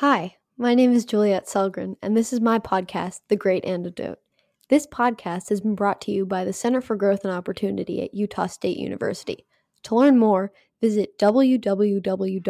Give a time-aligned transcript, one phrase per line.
[0.00, 4.18] Hi, my name is Juliet Sellgren, and this is my podcast, The Great Antidote.
[4.68, 8.12] This podcast has been brought to you by the Center for Growth and Opportunity at
[8.12, 9.46] Utah State University.
[9.84, 12.42] To learn more, visit www.thecgo.org.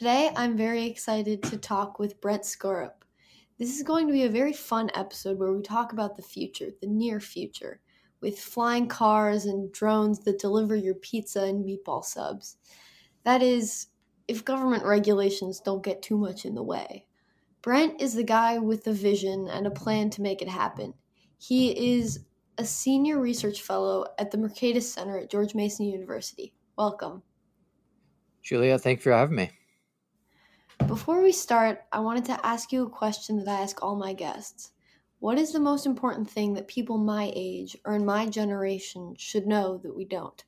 [0.00, 3.02] Today, I'm very excited to talk with Brent Skorup.
[3.58, 6.70] This is going to be a very fun episode where we talk about the future,
[6.80, 7.82] the near future,
[8.22, 12.56] with flying cars and drones that deliver your pizza and meatball subs.
[13.24, 13.88] That is,
[14.26, 17.04] if government regulations don't get too much in the way.
[17.60, 20.94] Brent is the guy with the vision and a plan to make it happen.
[21.36, 22.20] He is
[22.56, 26.54] a senior research fellow at the Mercatus Center at George Mason University.
[26.78, 27.22] Welcome.
[28.42, 29.50] Julia, thank you for having me.
[30.86, 34.12] Before we start, I wanted to ask you a question that I ask all my
[34.12, 34.72] guests.
[35.20, 39.46] What is the most important thing that people my age or in my generation should
[39.46, 40.42] know that we don't?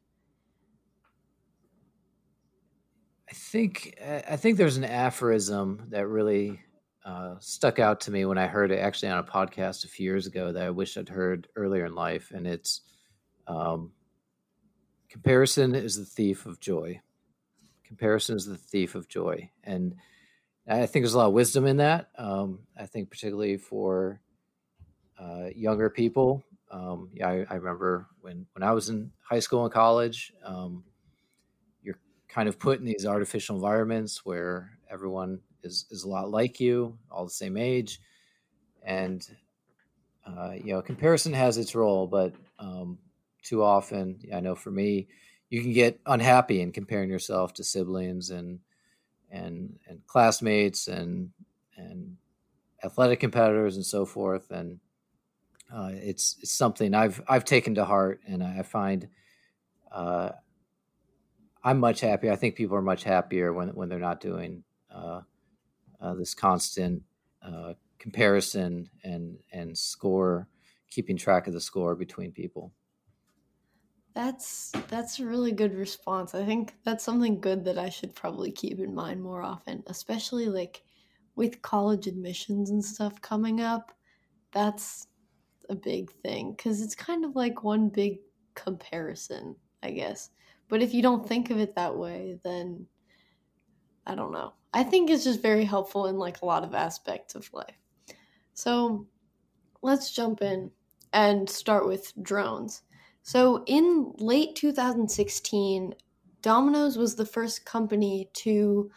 [3.29, 6.61] I think I think there's an aphorism that really
[7.05, 10.05] uh, stuck out to me when I heard it actually on a podcast a few
[10.05, 12.83] years ago that I wish I'd heard earlier in life, and it's
[13.47, 13.93] um,
[15.09, 17.01] comparison is the thief of joy.
[17.85, 19.95] Comparison is the thief of joy, and
[20.69, 22.11] I think there's a lot of wisdom in that.
[22.17, 24.21] Um, I think particularly for
[25.19, 26.45] uh, younger people.
[26.71, 30.33] Um, yeah, I, I, remember when when I was in high school and college.
[30.45, 30.85] Um,
[31.83, 36.61] you're kind of put in these artificial environments where everyone is is a lot like
[36.61, 38.01] you, all the same age,
[38.83, 39.27] and
[40.27, 42.99] uh, you know, comparison has its role, but um,
[43.43, 45.09] too often, I know for me,
[45.51, 48.61] you can get unhappy in comparing yourself to siblings and
[49.33, 51.31] and and classmates and
[51.77, 52.17] and
[52.85, 54.79] athletic competitors and so forth and
[55.75, 59.09] uh, it's it's something I've I've taken to heart and I find
[59.91, 60.31] uh,
[61.65, 62.33] I'm much happier.
[62.33, 65.23] I think people are much happier when when they're not doing uh,
[66.01, 67.03] uh this constant
[67.43, 70.49] uh, comparison and and score
[70.91, 72.73] keeping track of the score between people.
[74.15, 76.35] That's that's a really good response.
[76.35, 80.47] I think that's something good that I should probably keep in mind more often, especially
[80.49, 80.83] like
[81.35, 83.93] with college admissions and stuff coming up.
[84.53, 85.07] That's
[85.71, 88.21] a big thing cuz it's kind of like one big
[88.55, 90.31] comparison, I guess.
[90.69, 92.87] But if you don't think of it that way, then
[94.07, 94.55] I don't know.
[94.75, 97.77] I think it's just very helpful in like a lot of aspects of life.
[98.55, 99.07] So,
[99.83, 100.73] let's jump in
[101.13, 102.83] and start with drones.
[103.23, 105.95] So in late 2016,
[106.41, 108.91] Domino's was the first company to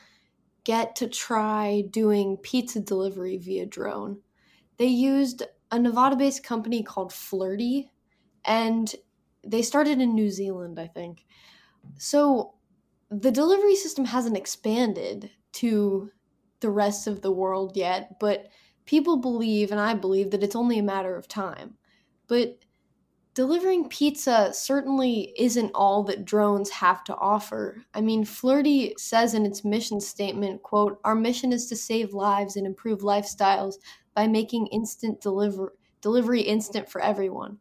[0.63, 4.21] get to try doing pizza delivery via drone.
[4.77, 7.89] They used a Nevada based company called Flirtey,
[8.43, 8.93] and
[9.45, 11.25] they started in New Zealand, I think.
[11.97, 12.55] So
[13.09, 16.11] the delivery system hasn't expanded to
[16.61, 18.47] the rest of the world yet, but
[18.85, 21.77] people believe, and I believe, that it's only a matter of time.
[22.27, 22.64] But
[23.35, 27.83] delivering pizza certainly isn't all that drones have to offer.
[27.93, 32.55] I mean, Flirtey says in its mission statement, quote, "Our mission is to save lives
[32.55, 33.75] and improve lifestyles
[34.15, 37.59] by making instant deliver- delivery instant for everyone.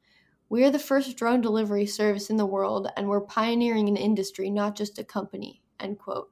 [0.48, 4.50] We are the first drone delivery service in the world and we're pioneering an industry,
[4.50, 6.30] not just a company." End quote.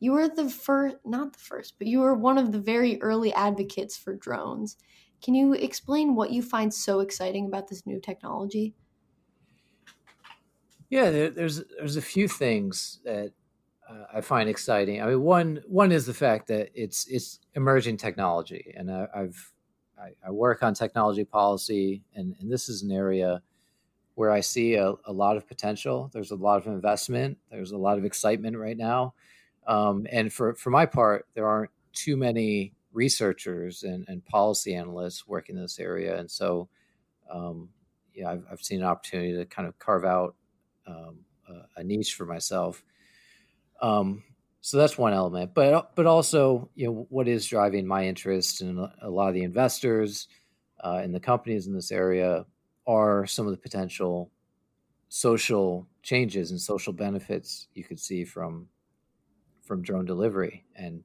[0.00, 3.32] You were the first, not the first, but you were one of the very early
[3.32, 4.76] advocates for drones.
[5.22, 8.74] Can you explain what you find so exciting about this new technology?
[10.92, 13.32] Yeah, there, there's there's a few things that
[13.88, 15.00] uh, I find exciting.
[15.00, 19.34] I mean, one one is the fact that it's it's emerging technology, and I, have
[19.98, 23.40] I, I, work on technology policy, and, and this is an area
[24.16, 26.10] where I see a, a, lot of potential.
[26.12, 27.38] There's a lot of investment.
[27.50, 29.14] There's a lot of excitement right now,
[29.66, 35.26] um, and for for my part, there aren't too many researchers and, and policy analysts
[35.26, 36.68] working in this area, and so
[37.32, 37.70] um,
[38.14, 40.34] yeah, I've, I've seen an opportunity to kind of carve out
[40.86, 41.18] um,
[41.76, 42.82] a niche for myself.
[43.80, 44.22] Um,
[44.60, 48.78] so that's one element, but but also you know what is driving my interest and
[49.00, 50.28] a lot of the investors
[50.84, 52.46] uh, in the companies in this area
[52.86, 54.30] are some of the potential
[55.08, 58.68] social changes and social benefits you could see from
[59.62, 61.02] from drone delivery and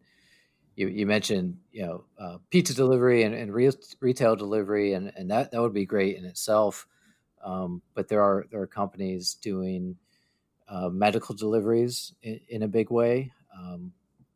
[0.78, 5.30] you, you mentioned you know uh, pizza delivery and, and re- retail delivery, and, and
[5.30, 6.88] that that would be great in itself.
[7.44, 9.98] Um, but there are there are companies doing
[10.68, 13.94] uh, medical deliveries in, in, a big way, um,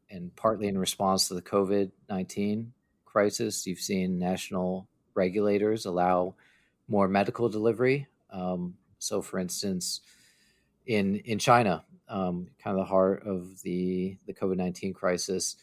[0.09, 2.73] and partly in response to the COVID nineteen
[3.05, 6.35] crisis, you've seen national regulators allow
[6.87, 8.07] more medical delivery.
[8.31, 10.01] Um, so, for instance,
[10.85, 15.55] in in China, um, kind of the heart of the the COVID nineteen crisis,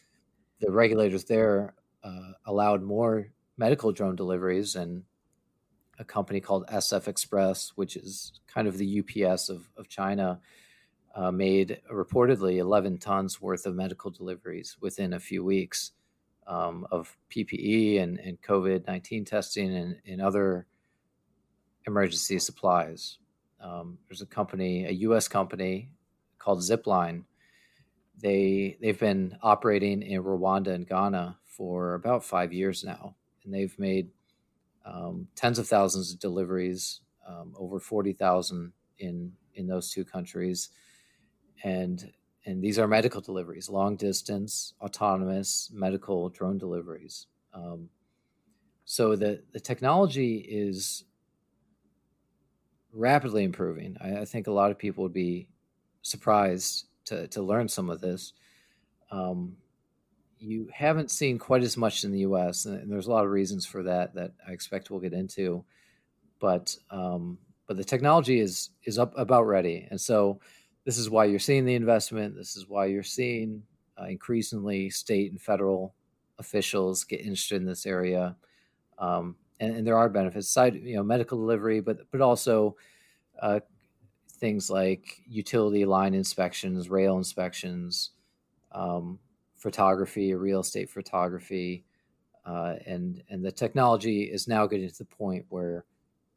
[0.60, 5.04] the regulators there uh, allowed more medical drone deliveries, and
[5.98, 10.40] a company called SF Express, which is kind of the UPS of of China,
[11.14, 15.92] uh, made reportedly 11 tons worth of medical deliveries within a few weeks
[16.46, 20.66] um, of PPE and, and COVID 19 testing and, and, other
[21.86, 23.18] emergency supplies.
[23.60, 25.90] Um, there's a company, a US company
[26.38, 27.24] called Zipline.
[28.20, 33.78] They, they've been operating in Rwanda and Ghana for about five years now, and they've
[33.78, 34.10] made
[34.88, 40.70] um, tens of thousands of deliveries, um, over 40,000 in, in those two countries.
[41.62, 42.12] And
[42.46, 47.26] and these are medical deliveries, long distance, autonomous medical drone deliveries.
[47.52, 47.90] Um,
[48.86, 51.04] so the the technology is
[52.90, 53.98] rapidly improving.
[54.00, 55.48] I, I, think a lot of people would be
[56.00, 58.32] surprised to to learn some of this.
[59.10, 59.56] Um,
[60.38, 63.66] you haven't seen quite as much in the U.S., and, there's a lot of reasons
[63.66, 65.64] for that that I expect we'll get into.
[66.40, 70.40] But um, but the technology is is up about ready, and so
[70.84, 72.36] this is why you're seeing the investment.
[72.36, 73.62] This is why you're seeing
[74.00, 75.94] uh, increasingly state and federal
[76.38, 78.36] officials get interested in this area.
[78.98, 82.76] Um, and, and, there are benefits, side you know, medical delivery, but but also
[83.42, 83.60] uh,
[84.38, 88.10] things like utility line inspections, rail inspections,
[88.72, 89.18] um,
[89.58, 91.84] photography, real estate photography,
[92.46, 95.86] uh, and and the technology is now getting to the point where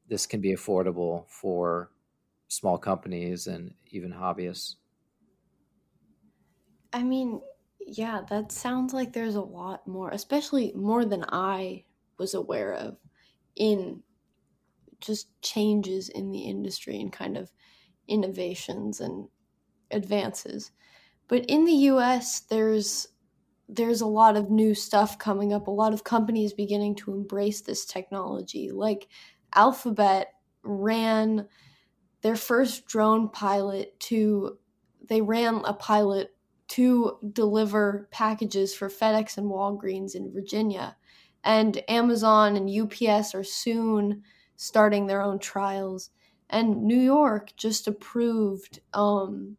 [0.07, 1.91] this can be affordable for
[2.49, 4.75] small companies and even hobbyists.
[6.93, 7.41] I mean,
[7.79, 11.85] yeah, that sounds like there's a lot more, especially more than I
[12.17, 12.97] was aware of
[13.55, 14.03] in
[14.99, 17.51] just changes in the industry and kind of
[18.07, 19.29] innovations and
[19.91, 20.71] advances.
[21.27, 23.09] But in the US, there's
[23.71, 27.61] there's a lot of new stuff coming up, a lot of companies beginning to embrace
[27.61, 28.69] this technology.
[28.69, 29.07] Like
[29.55, 30.33] Alphabet
[30.63, 31.47] ran
[32.21, 34.57] their first drone pilot to
[35.07, 36.35] they ran a pilot
[36.67, 40.95] to deliver packages for FedEx and Walgreens in Virginia.
[41.43, 44.23] And Amazon and UPS are soon
[44.57, 46.11] starting their own trials.
[46.49, 49.57] And New York just approved um,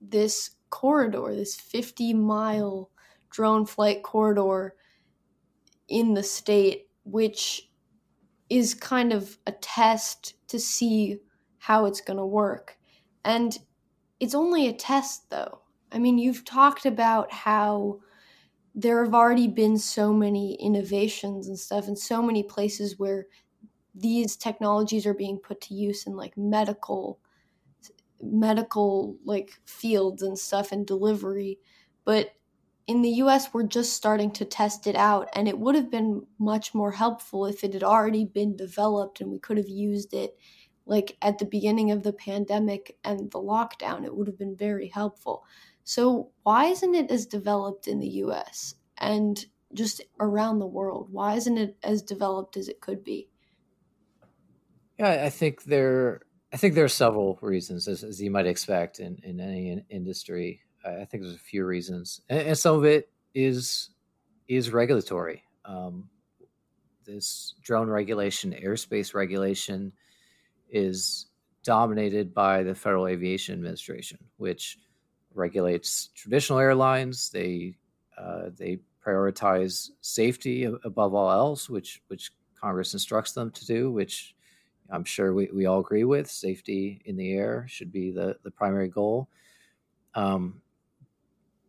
[0.00, 2.90] this corridor, this 50 mile
[3.30, 4.74] drone flight corridor
[5.88, 7.70] in the state, which
[8.50, 11.18] is kind of a test to see
[11.58, 12.78] how it's going to work.
[13.24, 13.56] And
[14.20, 15.60] it's only a test, though.
[15.92, 18.00] I mean, you've talked about how
[18.74, 23.26] there have already been so many innovations and stuff, and so many places where
[23.94, 27.20] these technologies are being put to use in like medical
[28.20, 31.58] medical like fields and stuff and delivery
[32.04, 32.32] but
[32.88, 36.26] in the US we're just starting to test it out and it would have been
[36.38, 40.36] much more helpful if it had already been developed and we could have used it
[40.88, 44.88] like at the beginning of the pandemic and the lockdown, it would have been very
[44.88, 45.44] helpful.
[45.84, 51.08] So, why isn't it as developed in the US and just around the world?
[51.12, 53.28] Why isn't it as developed as it could be?
[54.98, 58.98] Yeah, I think there I think there are several reasons, as, as you might expect
[58.98, 60.62] in, in any industry.
[60.84, 63.90] I think there's a few reasons, and, and some of it is
[64.48, 65.44] is regulatory.
[65.64, 66.08] Um,
[67.04, 69.92] this drone regulation, airspace regulation,
[70.70, 71.26] is
[71.62, 74.78] dominated by the Federal Aviation Administration, which
[75.34, 77.30] regulates traditional airlines.
[77.30, 77.76] They
[78.16, 84.34] uh, they prioritize safety above all else, which which Congress instructs them to do, which
[84.90, 86.30] I'm sure we, we all agree with.
[86.30, 89.28] Safety in the air should be the, the primary goal.
[90.14, 90.60] Um,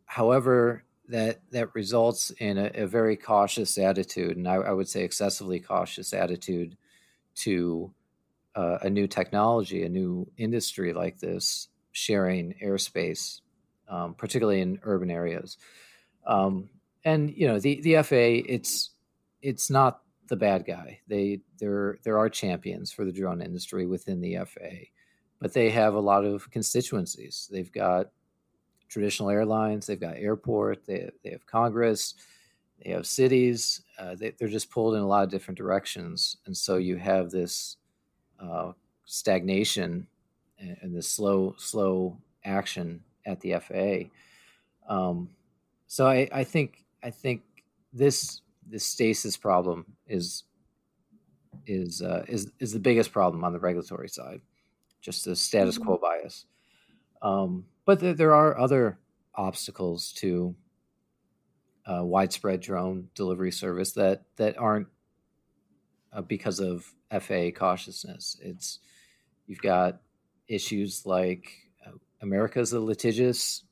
[0.10, 5.04] however, that that results in a, a very cautious attitude, and I, I, would say
[5.04, 6.76] excessively cautious attitude
[7.36, 7.94] to
[8.56, 13.42] uh, a new technology, a new industry like this, sharing airspace,
[13.88, 15.58] um, particularly in urban areas.
[16.26, 16.72] Um,
[17.06, 18.90] and you know, the the FAA, it's
[19.44, 21.02] it's not the bad guy.
[21.08, 24.90] They there there are champions for the drone industry within the FAA,
[25.40, 27.48] but they have a lot of constituencies.
[27.52, 28.08] They've got
[28.90, 32.16] traditional airlines, they've got airport, they they have Congress,
[32.84, 33.82] they have cities.
[33.98, 37.30] Uh, they, are just pulled in a lot of different directions, and so you have
[37.30, 37.78] this
[38.40, 38.72] uh,
[39.06, 40.08] stagnation
[40.60, 44.10] and, and this slow slow action at the FAA.
[44.94, 45.30] Um,
[45.88, 47.42] so I, I think I think
[47.94, 50.44] this this stasis problem is
[51.68, 54.42] is uh, is is the biggest problem on the regulatory side,
[55.02, 55.86] just the status mm-hmm.
[55.86, 56.46] quo bias.
[57.22, 59.00] Um, but there, there, are other
[59.34, 60.56] obstacles to
[61.88, 64.86] uh, widespread drone delivery service that that aren't
[66.14, 68.38] uh, because of FAA cautiousness.
[68.44, 68.78] It's
[69.48, 70.02] you've got
[70.48, 71.50] issues like
[71.84, 73.64] uh, America's a litigious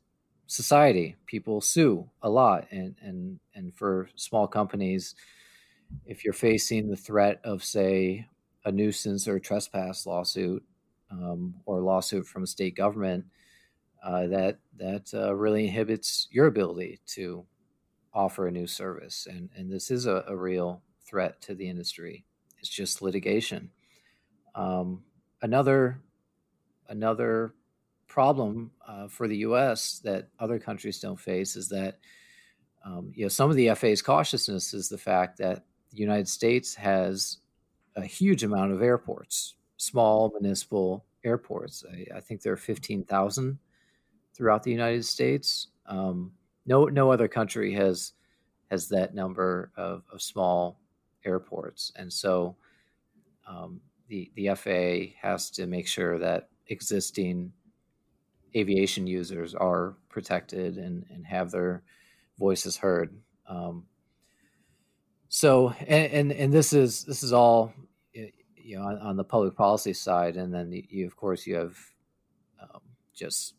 [0.48, 1.16] society.
[1.28, 5.14] People sue a lot, and and and for small companies,
[6.08, 8.26] if you're facing the threat of, say,
[8.66, 10.64] a nuisance or trespass lawsuit
[11.12, 13.24] um, or a lawsuit from a state government,
[14.08, 17.46] uh, that that uh, really inhibits your ability to
[18.14, 19.28] offer a new service.
[19.30, 22.24] And and this is a, a real threat to the industry.
[22.60, 23.70] It's just litigation.
[24.56, 25.04] Um,
[25.42, 26.00] another
[26.88, 27.54] another
[28.08, 30.00] problem uh, for the U.S.
[30.06, 32.00] that other countries don't face is that
[32.86, 36.74] um, you know some of the FAA's cautiousness is the fact that the United States
[36.76, 37.40] has
[37.98, 41.84] a huge amount of airports, small municipal airports.
[41.92, 43.60] I, I think there are fifteen thousand
[44.38, 45.68] throughout the United States.
[45.88, 46.34] Um,
[46.66, 48.14] no, no other country has
[48.70, 50.80] has that number of, of small
[51.26, 52.56] airports, and so
[53.48, 57.52] um, the the FAA has to make sure that existing
[58.56, 61.84] aviation users are protected and, and have their
[62.40, 63.16] voices heard.
[63.48, 63.86] Um,
[65.30, 67.74] so, and, and, and this is this is all
[68.14, 71.78] you know on, on the public policy side, and then you of course you have
[72.62, 72.82] um,
[73.14, 73.54] just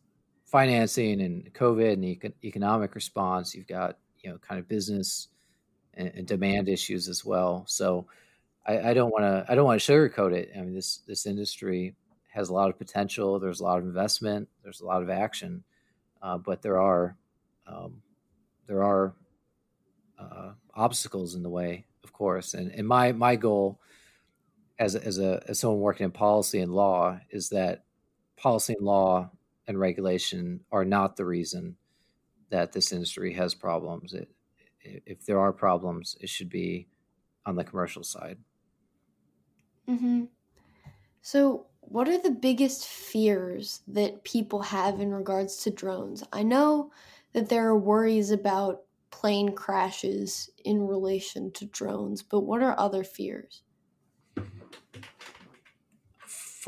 [0.49, 3.53] financing and COVID and econ- economic response.
[3.53, 5.29] You've got you know kind of business
[5.93, 7.63] and, and demand issues as well.
[7.67, 8.07] So,
[8.65, 10.51] I, I don't want to I don't want to sugarcoat it.
[10.55, 11.95] I mean this this industry
[12.29, 13.39] has a lot of potential.
[13.39, 14.47] There's a lot of investment.
[14.63, 15.63] There's a lot of action,
[16.21, 17.17] uh, but there are
[17.67, 18.01] um,
[18.67, 19.13] there are
[20.19, 22.53] uh, obstacles in the way, of course.
[22.53, 23.79] And, and my my goal
[24.77, 27.83] as as a as someone working in policy and law is that
[28.37, 29.29] policy and law
[29.69, 31.77] and regulation are not the reason
[32.49, 34.15] that this industry has problems.
[34.15, 34.27] It,
[34.81, 36.87] if there are problems, it should be
[37.45, 38.39] on the commercial side.
[39.87, 40.25] Mm-hmm.
[41.21, 46.23] So, what are the biggest fears that people have in regards to drones?
[46.33, 46.91] I know
[47.33, 53.03] that there are worries about plane crashes in relation to drones, but what are other
[53.03, 53.61] fears?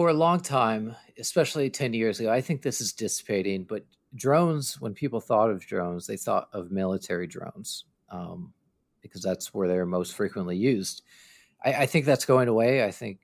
[0.02, 4.82] For a long time, especially 10 years ago, I think this is dissipating, but drones,
[4.82, 8.52] when people thought of drones, they thought of military drones um,
[9.04, 11.04] because that's where they're most frequently used.
[11.64, 12.84] I, I think that's going away.
[12.84, 13.20] I think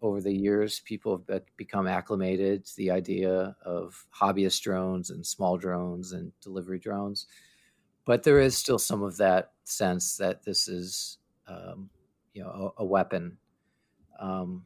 [0.00, 5.58] over the years, people have become acclimated to the idea of hobbyist drones and small
[5.58, 7.26] drones and delivery drones.
[8.06, 11.90] But there is still some of that sense that this is, um,
[12.32, 13.36] you know, a, a weapon.
[14.18, 14.64] Um,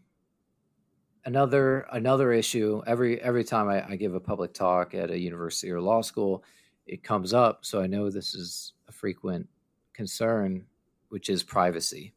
[1.25, 5.71] another another issue every every time I, I, give a public talk at a university
[5.71, 6.45] or law school,
[6.87, 7.64] it comes up.
[7.64, 9.49] So I know this is a frequent
[9.93, 10.67] concern,
[11.09, 12.14] which is privacy.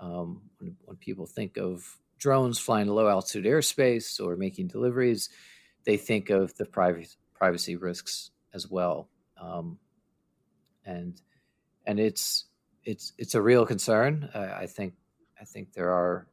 [0.00, 5.28] Um, when, when people think of drones flying low altitude airspace or making deliveries,
[5.84, 9.08] they think of the privacy privacy risks as well,
[9.40, 9.78] um,
[10.84, 11.20] and
[11.86, 12.46] and it's
[12.84, 14.30] it's it's a real concern.
[14.34, 14.94] I, I think
[15.40, 16.26] I think there are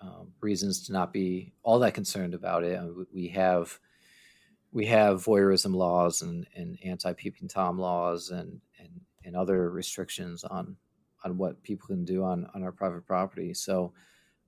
[0.00, 2.80] um, reasons to not be all that concerned about it.
[3.12, 3.78] We have
[4.72, 10.44] we have voyeurism laws and, and anti peeping tom laws and, and and other restrictions
[10.44, 10.76] on
[11.24, 13.54] on what people can do on on our private property.
[13.54, 13.92] So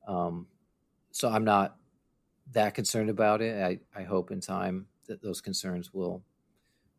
[0.07, 0.47] um,
[1.11, 1.77] so I'm not
[2.53, 3.63] that concerned about it.
[3.63, 6.23] I, I hope in time that those concerns will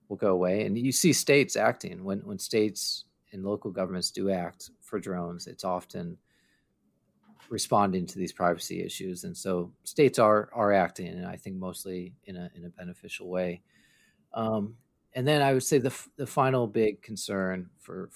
[0.08, 0.66] will go away.
[0.66, 5.48] And you see states acting when when states and local governments do act for drones,
[5.48, 6.18] it's often
[7.50, 9.24] responding to these privacy issues.
[9.24, 13.30] And so states are are acting, and I think mostly in a in a beneficial
[13.30, 13.62] way.
[14.34, 14.75] Um,
[15.13, 18.10] and then I would say the the final big concern for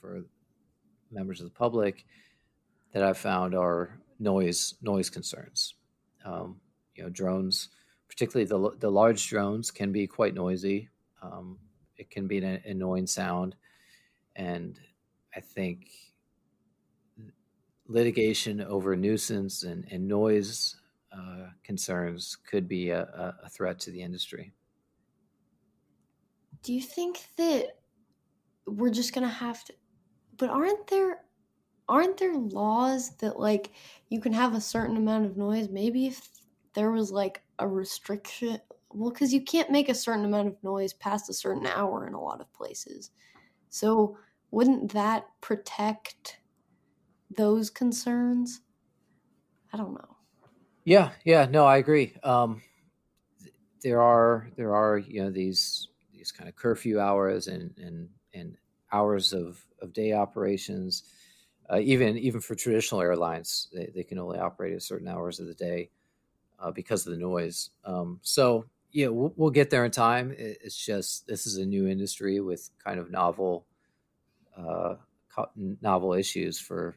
[0.00, 0.24] for
[1.10, 2.04] members of the public
[2.92, 5.74] that I've found are noise noise concerns.
[6.24, 6.60] Um,
[6.94, 7.70] you know, drones,
[8.08, 10.88] particularly the the large drones, can be quite noisy.
[11.22, 11.58] Um,
[11.96, 13.56] it can be an annoying sound,
[14.36, 14.78] and
[15.34, 15.90] I think
[17.90, 20.76] litigation over nuisance and, and noise
[21.12, 23.02] uh, concerns could be a,
[23.42, 24.52] a, threat to the industry.
[26.62, 27.78] do you think that
[28.66, 29.74] we're just gonna have to?
[30.36, 31.24] But aren't there
[31.88, 33.72] aren't there laws that like
[34.10, 35.68] you can have a certain amount of noise?
[35.68, 36.28] Maybe if
[36.74, 38.58] there was like a restriction,
[38.90, 42.14] well, because you can't make a certain amount of noise past a certain hour in
[42.14, 43.10] a lot of places.
[43.70, 44.16] So
[44.50, 46.39] wouldn't that protect
[47.36, 48.60] those concerns?
[49.72, 50.16] I don't know.
[50.84, 52.16] Yeah, yeah, no, I agree.
[52.22, 52.62] Um,
[53.82, 58.56] there are there are you know these these kind of curfew hours and and and
[58.92, 61.04] hours of of day operations.
[61.72, 65.46] Uh, even even for traditional airlines, they, they can only operate at certain hours of
[65.46, 65.90] the day
[66.58, 67.70] uh, because of the noise.
[67.84, 70.34] Um, so yeah, we'll, we'll, get there in time.
[70.36, 73.66] It's just this is a new industry with kind of novel
[74.56, 74.96] uh,
[75.80, 76.96] novel issues for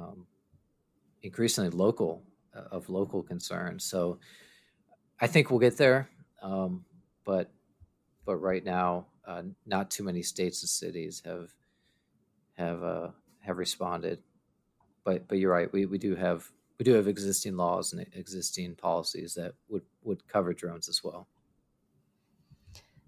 [0.00, 0.26] um,
[1.22, 2.22] increasingly local
[2.54, 3.84] uh, of local concerns.
[3.84, 4.18] So
[5.20, 6.08] I think we'll get there,
[6.42, 6.84] um,
[7.24, 7.50] but
[8.24, 11.50] but right now, uh, not too many states and cities have
[12.54, 13.08] have uh,
[13.40, 14.22] have responded.
[15.04, 15.72] But but you're right.
[15.72, 20.26] We we do have we do have existing laws and existing policies that would would
[20.26, 21.28] cover drones as well.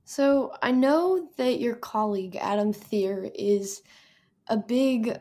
[0.04, 3.82] So I know that your colleague Adam Thierer is
[4.48, 5.18] a big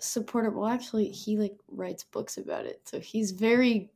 [0.00, 0.50] supporter.
[0.50, 3.92] Well, actually, he like writes books about it, so he's very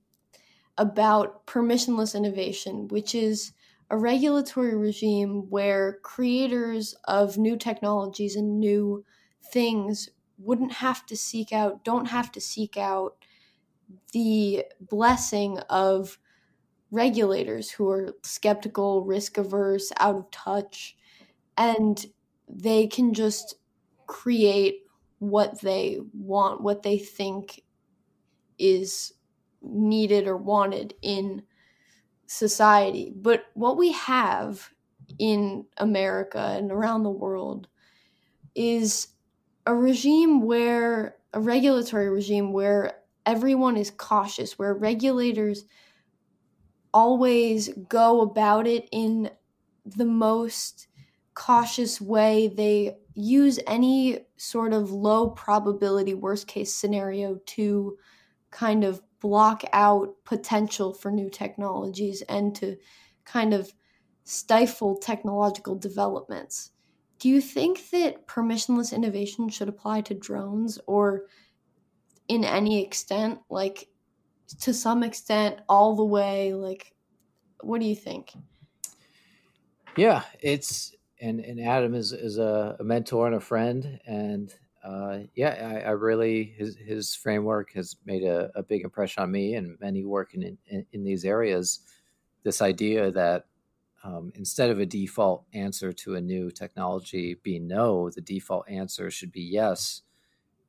[0.78, 3.52] about permissionless innovation, which is
[3.90, 9.04] a regulatory regime where creators of new technologies and new
[9.52, 10.08] things
[10.38, 13.24] wouldn't have to seek out, don't have to seek out
[14.12, 16.18] the blessing of
[16.90, 20.96] regulators who are skeptical, risk averse, out of touch,
[21.56, 22.06] and
[22.48, 23.56] they can just
[24.06, 24.83] create
[25.18, 27.62] what they want, what they think
[28.58, 29.12] is
[29.62, 31.44] needed or wanted in
[32.26, 33.12] society.
[33.16, 34.70] But what we have
[35.18, 37.68] in America and around the world
[38.54, 39.08] is
[39.66, 45.64] a regime where a regulatory regime where everyone is cautious, where regulators
[46.92, 49.30] always go about it in
[49.84, 50.86] the most
[51.34, 52.48] cautious way.
[52.48, 57.96] They use any sort of low probability worst case scenario to
[58.50, 62.76] kind of block out potential for new technologies and to
[63.24, 63.72] kind of
[64.24, 66.72] stifle technological developments.
[67.18, 71.26] Do you think that permissionless innovation should apply to drones or
[72.28, 73.88] in any extent, like
[74.60, 76.52] to some extent, all the way?
[76.54, 76.92] Like,
[77.60, 78.32] what do you think?
[79.96, 85.18] Yeah, it's and and Adam is is a, a mentor and a friend, and uh,
[85.34, 89.54] yeah, I, I, really his his framework has made a, a, big impression on me
[89.54, 91.80] and many working in, in, in these areas.
[92.42, 93.46] This idea that
[94.02, 99.10] um, instead of a default answer to a new technology being no, the default answer
[99.10, 100.02] should be yes,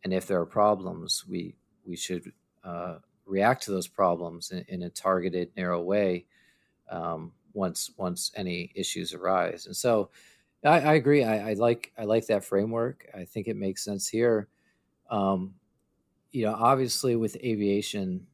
[0.03, 1.55] and if there are problems, we
[1.85, 2.31] we should
[2.63, 6.25] uh, react to those problems in, in a targeted, narrow way
[6.89, 9.65] um, once once any issues arise.
[9.65, 10.09] And so
[10.65, 11.23] I, I agree.
[11.23, 13.07] I, I, like I like that framework.
[13.15, 14.47] I think it makes sense here.
[15.09, 15.55] Um,
[16.31, 18.27] you know, obviously with aviation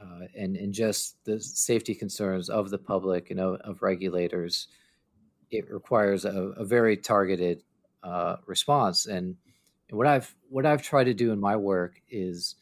[0.00, 4.68] uh, and and just the safety concerns of the public and of, of regulators,
[5.50, 7.62] it requires a, a very targeted
[8.02, 9.06] uh, response.
[9.06, 9.36] And,
[9.88, 12.56] and what I've what I've tried to do in my work is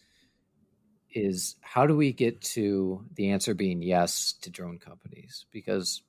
[1.14, 6.02] is how do we get to the answer being yes to drone companies because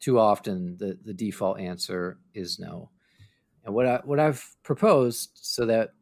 [0.00, 2.90] too often the, the default answer is no.
[3.64, 5.94] And what I what I've proposed so that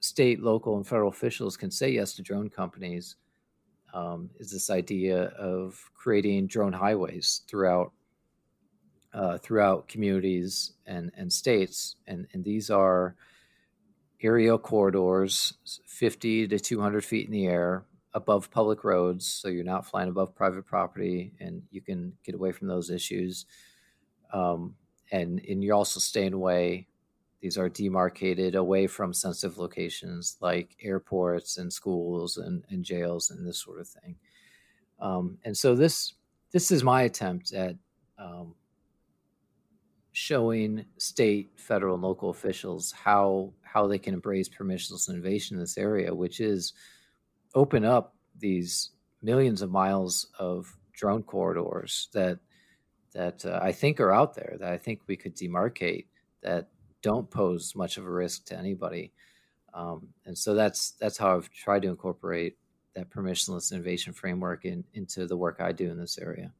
[0.00, 3.16] state, local, and federal officials can say yes to drone companies
[3.94, 7.92] um, is this idea of creating drone highways throughout
[9.14, 13.16] uh, throughout communities and, and states, and and these are
[14.22, 15.54] aerial corridors,
[15.86, 17.84] fifty to two hundred feet in the air,
[18.16, 22.50] above public roads, so you're not flying above private property, and you can get away
[22.50, 23.44] from those issues.
[24.32, 24.74] Um,
[25.12, 26.88] and and you're also staying away.
[27.42, 33.46] These are demarcated away from sensitive locations like airports and schools and, and jails and
[33.46, 34.16] this sort of thing.
[34.98, 36.14] Um, and so this
[36.52, 37.76] this is my attempt at
[38.18, 38.54] um,
[40.12, 45.76] showing state, federal, and local officials how how they can embrace permissionless innovation in this
[45.76, 46.72] area, which is
[47.56, 48.90] open up these
[49.22, 52.38] millions of miles of drone corridors that
[53.14, 56.06] that uh, I think are out there that I think we could demarcate
[56.42, 56.68] that
[57.02, 59.12] don't pose much of a risk to anybody.
[59.74, 62.58] Um, and so that's that's how I've tried to incorporate
[62.94, 66.52] that permissionless innovation framework in, into the work I do in this area.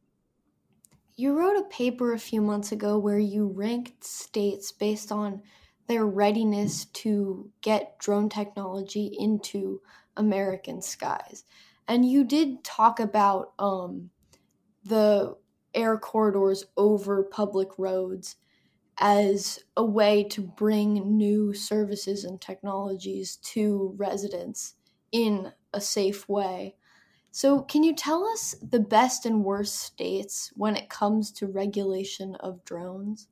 [1.17, 5.43] you wrote a paper a few months ago where you ranked states based on
[5.89, 9.81] their readiness to get drone technology into
[10.17, 11.45] American skies.
[11.89, 14.11] And you did talk about um,
[14.85, 15.37] the
[15.75, 18.37] air corridors over public roads
[18.99, 24.75] as a way to bring new services and technologies to residents
[25.13, 26.77] in a safe way.
[27.31, 32.37] So, can you tell us the best and worst states when it comes to regulation
[32.37, 33.29] of drones?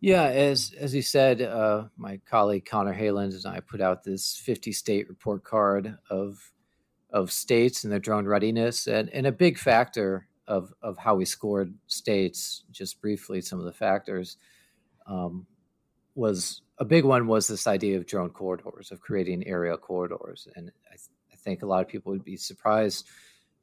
[0.00, 4.36] Yeah, as as you said, uh, my colleague Connor Haaland and I put out this
[4.36, 6.52] 50 state report card of
[7.10, 11.24] of states and their drone readiness, and, and a big factor of of how we
[11.24, 12.64] scored states.
[12.70, 14.36] Just briefly, some of the factors
[15.06, 15.46] um,
[16.14, 20.70] was a big one was this idea of drone corridors, of creating aerial corridors, and
[20.86, 23.04] I, th- I think a lot of people would be surprised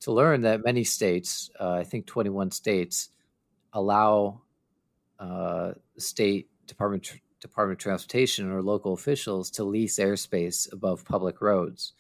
[0.02, 3.10] to learn that many states, uh, I think 21 states,
[3.72, 4.42] allow
[5.20, 11.94] uh, state department Department of Transportation or local officials to lease airspace above public roads.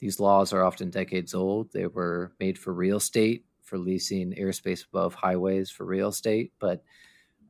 [0.00, 1.72] These laws are often decades old.
[1.72, 6.82] They were made for real estate, for leasing airspace above highways for real estate, but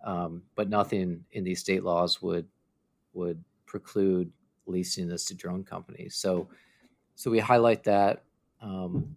[0.05, 2.46] um, but nothing in these state laws would
[3.14, 4.31] would preclude
[4.66, 6.14] leasing this to drone companies.
[6.16, 6.49] So
[7.14, 8.25] so we highlight that.
[8.61, 9.16] Um,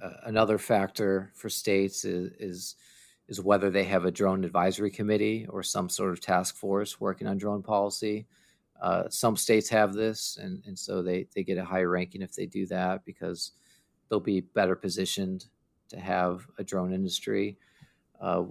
[0.00, 2.76] uh, another factor for states is, is
[3.28, 7.26] is whether they have a drone advisory committee or some sort of task force working
[7.26, 8.26] on drone policy.
[8.80, 12.34] Uh, some states have this, and, and so they, they get a higher ranking if
[12.34, 13.52] they do that because
[14.08, 15.46] they'll be better positioned
[15.88, 17.56] to have a drone industry.
[18.20, 18.44] Uh,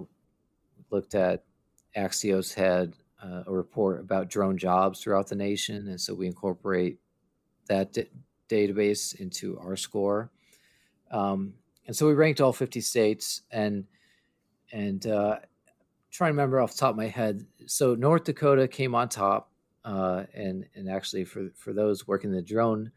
[0.91, 1.43] looked at
[1.95, 6.99] Axios had uh, a report about drone jobs throughout the nation, and so we incorporate
[7.67, 8.09] that d-
[8.49, 10.29] database into our score.
[11.09, 11.53] Um,
[11.87, 13.85] and so we ranked all 50 states, and
[14.71, 15.39] and uh,
[16.11, 17.45] trying to remember off the top of my head.
[17.65, 19.51] So North Dakota came on top,
[19.85, 22.91] uh, and and actually for for those working in the drone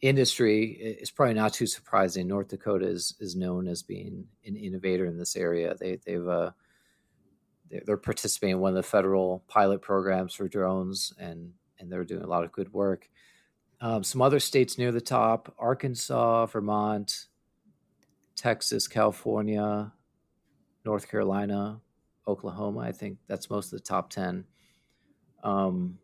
[0.00, 2.26] industry, it's probably not too surprising.
[2.26, 5.74] North Dakota is is known as being an innovator in this area.
[5.78, 6.52] They they've uh,
[7.84, 12.22] they're participating in one of the federal pilot programs for drones, and and they're doing
[12.22, 13.08] a lot of good work.
[13.80, 17.26] Um, some other states near the top: Arkansas, Vermont,
[18.36, 19.92] Texas, California,
[20.90, 21.80] North Carolina,
[22.26, 22.80] Oklahoma.
[22.80, 24.44] I think that's most of the top ten.
[25.44, 26.00] Um,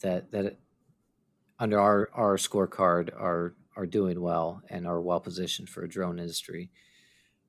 [0.00, 0.60] that that
[1.58, 6.20] under our our scorecard are are doing well and are well positioned for a drone
[6.20, 6.70] industry.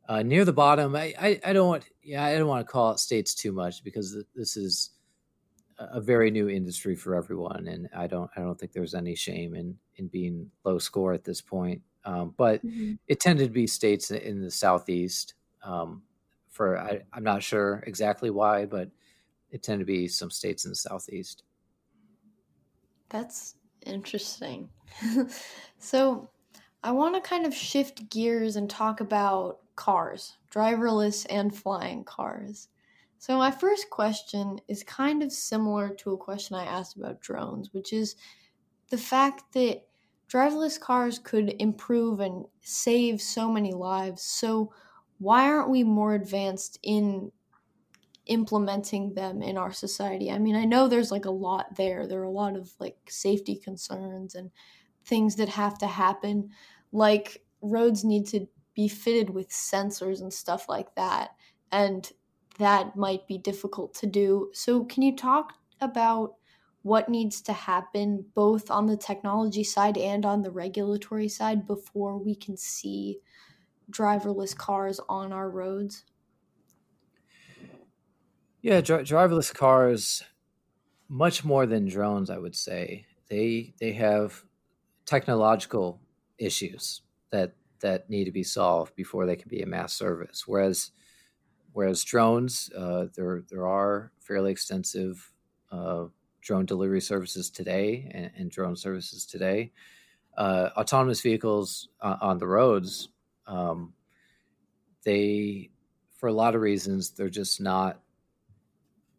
[0.10, 2.94] Uh, near the bottom, I, I, I don't want yeah I don't want to call
[2.94, 4.90] it states too much because this is
[5.78, 9.54] a very new industry for everyone, and I don't I don't think there's any shame
[9.54, 11.84] in in being low score at this point.
[12.04, 12.94] Um, but mm-hmm.
[13.08, 16.04] it tended to be states in the southeast um,
[16.50, 18.90] for I, I'm not sure exactly why, but
[19.50, 21.44] it tended to be some states in the southeast.
[23.10, 24.70] That's interesting.
[25.80, 26.30] so
[26.84, 32.68] I want to kind of shift gears and talk about cars, driverless and flying cars.
[33.20, 37.74] So, my first question is kind of similar to a question I asked about drones,
[37.74, 38.16] which is
[38.90, 39.88] the fact that
[40.28, 44.24] driverless cars could improve and save so many lives.
[44.24, 44.74] So,
[45.20, 47.32] why aren't we more advanced in
[48.26, 50.32] implementing them in our society?
[50.32, 52.08] I mean, I know there's like a lot there.
[52.08, 54.52] There are a lot of like safety concerns and
[55.06, 56.52] things that have to happen.
[56.92, 61.36] Like roads need to be fitted with sensors and stuff like that.
[61.72, 62.12] And
[62.60, 64.52] that might be difficult to do.
[64.54, 66.36] So, can you talk about
[66.84, 72.18] what needs to happen both on the technology side and on the regulatory side before
[72.18, 73.20] we can see
[73.94, 76.06] driverless cars on our roads?
[78.62, 80.24] Yeah, dri- driverless cars,
[81.10, 83.08] much more than drones, I would say.
[83.30, 84.46] They they have
[85.06, 86.02] technological
[86.38, 90.48] issues that that need to be solved before they can be a mass service.
[90.48, 90.92] Whereas
[91.74, 95.34] whereas drones, uh, there there are fairly extensive
[95.72, 96.08] uh,
[96.42, 99.74] drone delivery services today and, and drone services today.
[100.38, 103.10] Uh, autonomous vehicles on the roads
[103.48, 103.94] um,
[105.04, 105.72] they,
[106.18, 108.00] for a lot of reasons, they're just not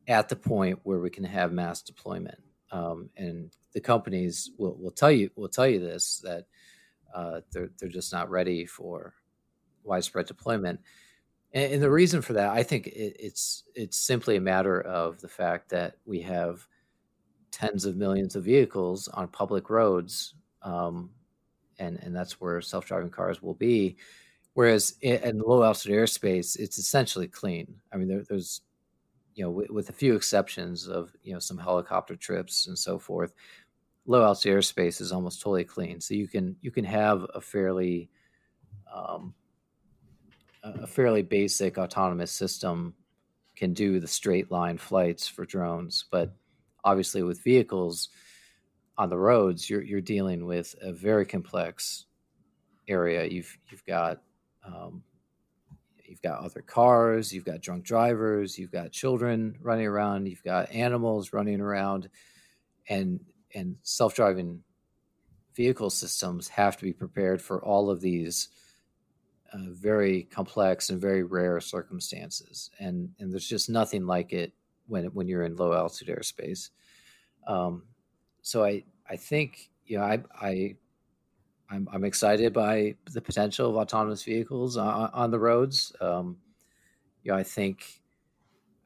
[0.06, 2.38] at the point where we can have mass deployment.
[2.70, 6.46] Um, and the companies will, will tell you will tell you this that
[7.14, 9.14] uh, they're they're just not ready for
[9.84, 10.80] widespread deployment.
[11.52, 15.20] And, and the reason for that, I think, it, it's it's simply a matter of
[15.20, 16.66] the fact that we have
[17.52, 21.10] tens of millions of vehicles on public roads um,
[21.78, 23.96] and and that's where self-driving cars will be
[24.54, 27.74] Whereas in, in low altitude airspace, it's essentially clean.
[27.92, 28.62] I mean, there, there's,
[29.34, 32.98] you know, with, with, a few exceptions of, you know, some helicopter trips and so
[32.98, 33.34] forth,
[34.06, 36.00] low altitude airspace is almost totally clean.
[36.00, 38.08] So you can you can have a fairly
[38.94, 39.34] um,
[40.62, 42.94] a fairly basic autonomous system
[43.56, 46.32] can do the straight line flights for drones, but
[46.84, 48.08] obviously with vehicles
[48.96, 52.06] on the roads, you're you're dealing with a very complex
[52.88, 53.24] area.
[53.24, 54.22] You've you've got
[54.64, 55.02] um,
[56.04, 60.70] you've got other cars, you've got drunk drivers, you've got children running around, you've got
[60.70, 62.08] animals running around,
[62.88, 63.20] and
[63.54, 64.62] and self driving
[65.54, 68.48] vehicle systems have to be prepared for all of these
[69.52, 74.52] uh, very complex and very rare circumstances, and and there's just nothing like it
[74.86, 76.70] when when you're in low altitude airspace.
[77.46, 77.84] Um,
[78.44, 80.76] so I I think you know I I
[81.70, 85.92] I'm, I'm excited by the potential of autonomous vehicles on, on the roads.
[86.00, 86.36] Um,
[87.22, 88.02] you know, I think,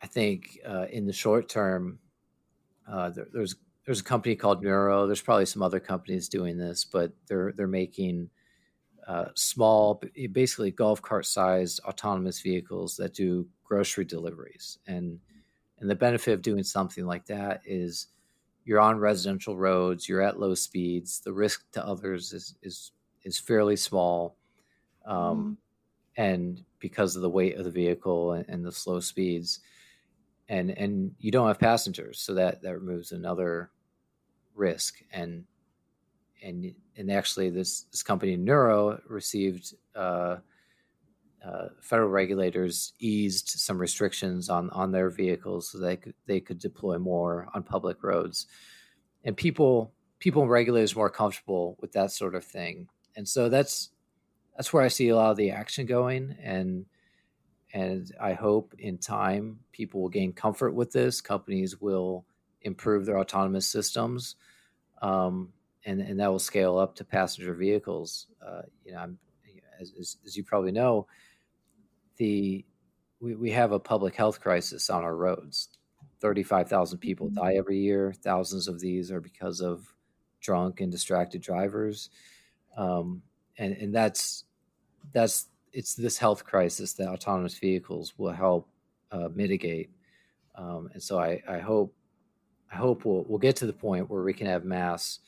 [0.01, 1.99] I think uh, in the short term,
[2.91, 5.07] uh, there, there's there's a company called Nuro.
[5.07, 8.31] There's probably some other companies doing this, but they're they're making
[9.07, 10.01] uh, small,
[10.33, 14.79] basically golf cart sized autonomous vehicles that do grocery deliveries.
[14.87, 15.19] And
[15.81, 18.07] and the benefit of doing something like that is
[18.69, 22.93] you're on residential roads, you're at low speeds, the risk to others is is
[23.25, 24.37] is fairly small,
[25.07, 26.23] um, mm-hmm.
[26.23, 29.61] and because of the weight of the vehicle and, and, the slow speeds,
[30.51, 33.71] and and you don't have passengers, so that that removes another
[34.55, 34.97] risk.
[35.13, 35.45] And
[36.43, 39.75] and and actually, this this company Nuro received.
[39.97, 40.37] Uh,
[41.45, 46.59] uh, federal regulators eased some restrictions on on their vehicles so they could they could
[46.59, 48.47] deploy more on public roads,
[49.25, 53.91] and people people and regulators more comfortable with that sort of thing, and so that's
[54.57, 56.87] that's where I see a lot of the action going, and
[57.73, 61.21] and I hope in time people will gain comfort with this.
[61.21, 62.25] Companies will
[62.63, 64.35] improve their autonomous systems,
[65.03, 65.53] um,
[65.85, 68.27] and and that will scale up to passenger vehicles.
[68.45, 69.19] Uh, you know, I'm,
[69.81, 71.07] as, as, as you probably know,
[72.19, 72.65] the
[73.21, 75.69] we, we have a public health crisis on our roads.
[76.21, 77.37] 35,000 people mm-hmm.
[77.37, 78.13] die every year.
[78.13, 79.93] Thousands of these are because of
[80.41, 82.11] drunk and distracted drivers.
[82.77, 83.23] Um,
[83.59, 84.45] and, and that's,
[85.13, 88.69] that's, it's this health crisis that autonomous vehicles will help
[89.11, 89.91] uh, mitigate.
[90.55, 91.95] Um, and so I, I hope,
[92.73, 95.21] I hope we'll, we'll get to the point where we can have mass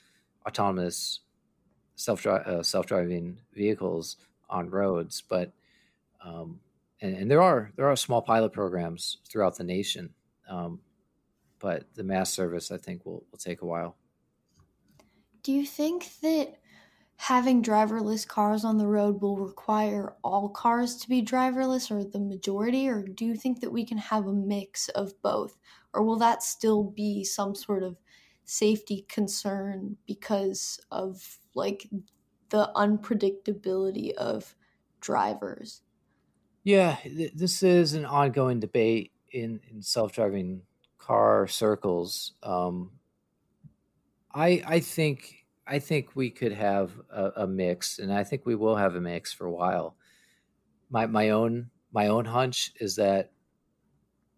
[0.47, 1.21] autonomous
[1.95, 4.17] self uh, self driving vehicles
[4.49, 5.23] on roads.
[5.27, 5.53] But
[6.25, 6.61] um,
[7.01, 10.15] and, and, there are there are small pilot programs throughout the nation,
[10.49, 10.81] um,
[11.59, 13.97] but the mass service I think will will take a while.
[15.43, 16.61] Do you think that
[17.21, 22.19] having driverless cars on the road will require all cars to be driverless or the
[22.19, 25.59] majority or do you think that we can have a mix of both
[25.93, 27.99] or will that still be some sort of
[28.47, 31.87] safety concern because of like
[32.49, 34.55] the unpredictability of
[35.03, 35.83] drivers
[36.63, 40.63] yeah, th- this is an ongoing debate in, in self-driving
[40.99, 42.33] car circles.
[42.43, 42.93] Um,
[44.33, 48.55] I I think I think we could have a, a, mix, and I think we
[48.55, 49.97] will have a mix for a while.
[50.89, 53.33] My my own my own hunch is that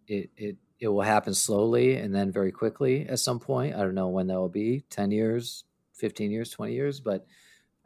[0.06, 3.74] it it it will happen slowly and then very quickly at some point.
[3.74, 5.62] I don't know when that will be 10 years,
[5.94, 7.24] 15 years, 20 years, but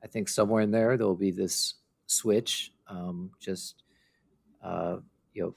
[0.02, 1.74] I think somewhere in there, there will be this
[2.06, 2.72] switch.
[2.88, 3.82] Um, just
[4.66, 4.98] uh,
[5.32, 5.54] you know,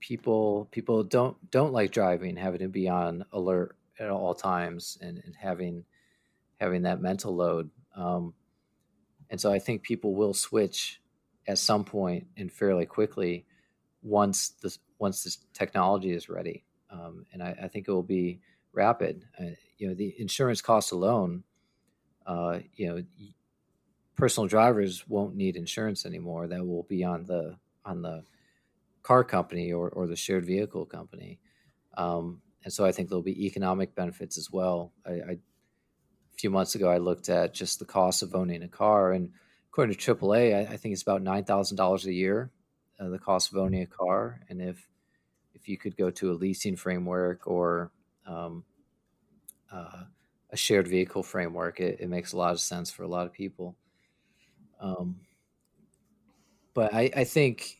[0.00, 5.22] people people don't don't like driving, having to be on alert at all times, and,
[5.24, 5.84] and having
[6.58, 7.70] having that mental load.
[7.94, 8.34] Um,
[9.30, 11.00] and so I think people will switch
[11.46, 13.46] at some point and fairly quickly
[14.02, 16.64] once the once this technology is ready.
[16.90, 18.40] Um, and I, I, think it will be
[18.72, 19.24] rapid.
[19.38, 21.44] Uh, you know, the insurance cost alone,
[22.26, 23.04] uh, you know,
[24.16, 26.48] personal drivers won't need insurance anymore.
[26.48, 28.24] That will be on the on the
[29.02, 31.38] car company or, or the shared vehicle company.
[31.96, 34.92] Um, and so I think there'll be economic benefits as well.
[35.06, 38.68] I, I, a few months ago, I looked at just the cost of owning a
[38.68, 39.30] car, and
[39.68, 42.50] according to AAA, I, I think it's about nine thousand dollars a year,
[42.98, 44.40] uh, the cost of owning a car.
[44.48, 44.88] And if
[45.54, 47.90] if you could go to a leasing framework or
[48.26, 48.64] um,
[49.72, 50.04] uh,
[50.50, 53.32] a shared vehicle framework, it, it, makes a lot of sense for a lot of
[53.32, 53.76] people.
[54.80, 55.16] Um,
[56.72, 57.79] but I, I think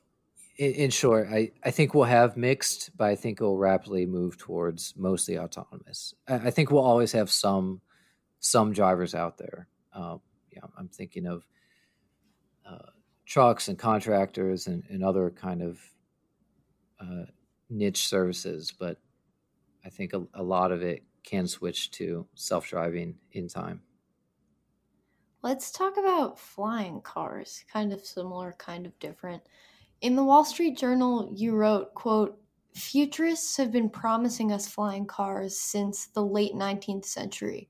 [0.61, 4.05] in, in short, I, I think we'll have mixed, but I think it will rapidly
[4.05, 6.15] move towards mostly autonomous.
[6.29, 7.81] I, I think we'll always have some
[8.41, 9.69] some drivers out there.
[9.93, 10.21] Um,
[10.53, 11.45] yeah, I'm thinking of
[12.67, 12.91] uh,
[13.27, 15.81] trucks and contractors and, and other kind of
[17.01, 17.25] uh,
[17.69, 18.99] niche services, but
[19.85, 23.81] I think a, a lot of it can switch to self driving in time.
[25.43, 27.65] Let's talk about flying cars.
[27.73, 29.43] Kind of similar, kind of different.
[30.01, 32.41] In the Wall Street Journal, you wrote, quote,
[32.75, 37.69] Futurists have been promising us flying cars since the late 19th century.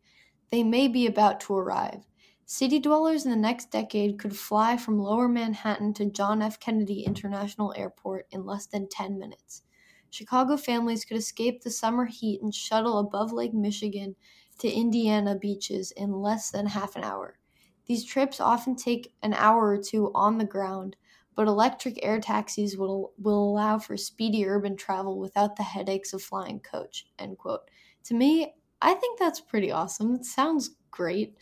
[0.52, 2.06] They may be about to arrive.
[2.46, 6.60] City dwellers in the next decade could fly from lower Manhattan to John F.
[6.60, 9.62] Kennedy International Airport in less than 10 minutes.
[10.10, 14.14] Chicago families could escape the summer heat and shuttle above Lake Michigan
[14.58, 17.38] to Indiana beaches in less than half an hour.
[17.86, 20.94] These trips often take an hour or two on the ground,
[21.40, 26.22] but electric air taxis will, will allow for speedy urban travel without the headaches of
[26.22, 27.06] flying coach.
[27.18, 27.70] End quote.
[28.04, 30.14] To me, I think that's pretty awesome.
[30.16, 31.38] It sounds great.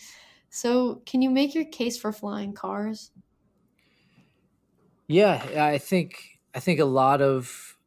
[0.50, 3.10] So, can you make your case for flying cars?
[5.06, 7.77] Yeah, I think I think a lot of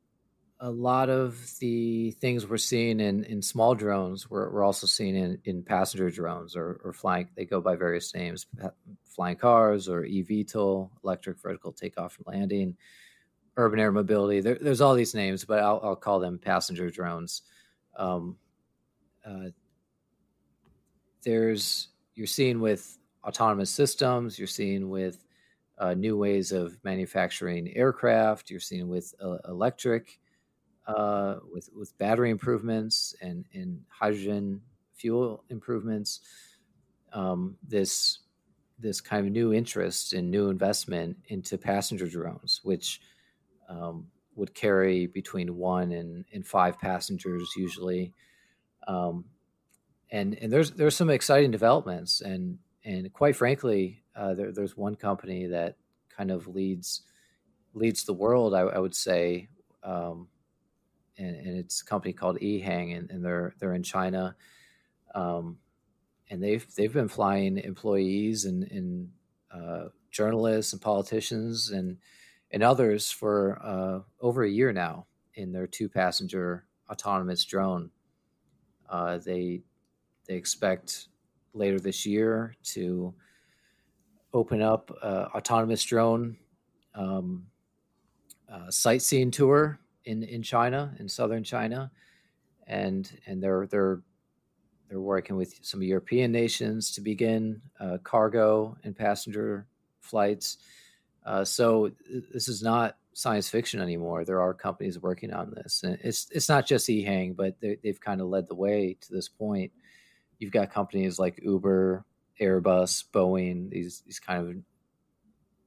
[0.63, 5.15] a lot of the things we're seeing in, in small drones, we're, we're also seeing
[5.15, 7.27] in, in passenger drones or, or flying.
[7.35, 8.45] They go by various names:
[9.03, 12.77] flying cars or eVTOL, electric vertical takeoff and landing,
[13.57, 14.39] urban air mobility.
[14.39, 17.41] There, there's all these names, but I'll, I'll call them passenger drones.
[17.97, 18.37] Um,
[19.25, 19.49] uh,
[21.23, 24.37] there's you're seeing with autonomous systems.
[24.37, 25.25] You're seeing with
[25.79, 28.51] uh, new ways of manufacturing aircraft.
[28.51, 30.19] You're seeing with uh, electric
[30.95, 34.61] uh, with with battery improvements and and hydrogen
[34.93, 36.19] fuel improvements.
[37.13, 38.19] Um, this
[38.79, 42.99] this kind of new interest and new investment into passenger drones, which
[43.69, 48.13] um, would carry between one and, and five passengers usually.
[48.87, 49.25] Um,
[50.09, 54.95] and and there's there's some exciting developments, and and quite frankly, uh, there, there's one
[54.95, 55.75] company that
[56.09, 57.03] kind of leads
[57.73, 58.53] leads the world.
[58.53, 59.47] I, I would say
[59.83, 60.27] um,
[61.21, 64.35] and, and it's a company called EHang, and, and they're they're in China,
[65.13, 65.57] um,
[66.29, 69.09] and they've they've been flying employees and, and
[69.51, 71.97] uh, journalists and politicians and
[72.51, 75.05] and others for uh, over a year now
[75.35, 77.91] in their two passenger autonomous drone.
[78.89, 79.61] Uh, they
[80.27, 81.07] they expect
[81.53, 83.13] later this year to
[84.33, 86.37] open up uh, autonomous drone
[86.95, 87.45] um,
[88.51, 91.91] uh, sightseeing tour in in China, in southern China,
[92.67, 94.01] and and they're they're
[94.89, 99.65] they're working with some European nations to begin uh, cargo and passenger
[100.01, 100.57] flights.
[101.25, 101.91] Uh, so
[102.33, 104.25] this is not science fiction anymore.
[104.25, 108.01] There are companies working on this, and it's it's not just EHang, but they, have
[108.01, 109.71] kind of led the way to this point.
[110.39, 112.03] You've got companies like Uber,
[112.39, 114.55] Airbus, Boeing, these these kind of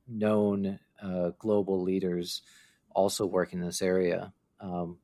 [0.08, 2.42] known uh, global leaders
[2.94, 4.32] also working in this area.
[4.60, 4.98] Um,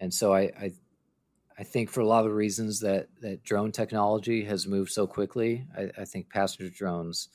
[0.00, 0.72] and so I, I,
[1.58, 5.06] I think for a lot of the reasons that that drone technology has moved so
[5.06, 7.28] quickly, I, I think passenger drones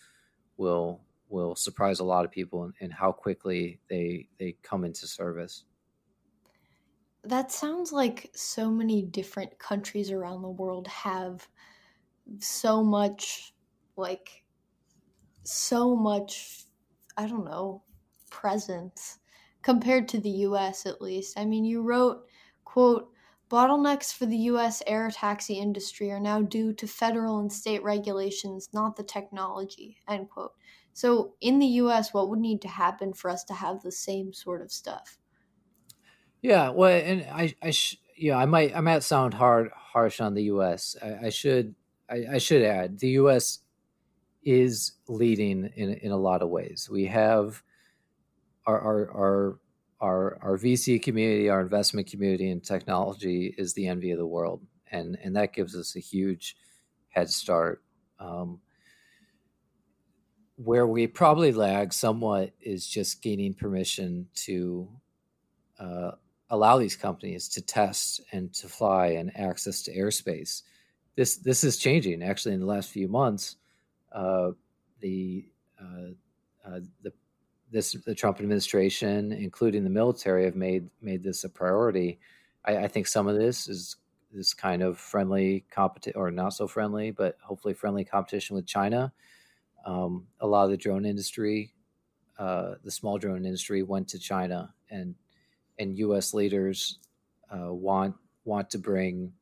[0.57, 5.07] will will surprise a lot of people in, in how quickly they they come into
[5.07, 5.63] service.
[7.23, 11.47] That sounds like so many different countries around the world have
[12.39, 13.53] so much
[13.95, 14.43] like
[15.43, 16.65] so much
[17.17, 17.83] I don't know
[18.29, 19.19] presence
[19.61, 21.37] compared to the US at least.
[21.37, 22.25] I mean, you wrote,
[22.65, 23.11] quote,
[23.49, 28.69] bottlenecks for the US air taxi industry are now due to federal and state regulations,
[28.73, 30.53] not the technology, end quote.
[30.93, 34.33] So, in the US, what would need to happen for us to have the same
[34.33, 35.17] sort of stuff?
[36.41, 40.33] Yeah, well, and I, I, sh- yeah, I might, I might sound hard, harsh on
[40.33, 40.95] the U.S.
[41.01, 41.75] I, I should,
[42.09, 43.59] I, I, should add, the U.S.
[44.43, 46.89] is leading in in a lot of ways.
[46.91, 47.63] We have
[48.65, 49.59] our our our
[50.01, 54.61] our, our VC community, our investment community in technology is the envy of the world,
[54.91, 56.55] and and that gives us a huge
[57.09, 57.83] head start.
[58.19, 58.59] Um,
[60.55, 64.87] where we probably lag somewhat is just gaining permission to
[65.79, 66.11] uh,
[66.51, 70.63] allow these companies to test and to fly and access to airspace.
[71.15, 73.57] This this is changing actually in the last few months.
[74.11, 74.51] Uh,
[74.99, 75.45] the
[75.79, 76.11] uh,
[76.67, 77.13] uh the
[77.71, 82.19] this the Trump administration, including the military, have made made this a priority.
[82.65, 83.95] I, I think some of this is
[84.31, 89.13] this kind of friendly competition, or not so friendly, but hopefully friendly competition with China.
[89.85, 91.73] Um, a lot of the drone industry,
[92.37, 95.15] uh, the small drone industry, went to China, and
[95.79, 96.33] and U.S.
[96.33, 96.99] leaders
[97.49, 99.33] uh, want want to bring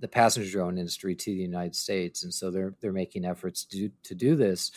[0.00, 3.90] the passenger drone industry to the United States, and so they're they're making efforts to
[4.04, 4.70] to do this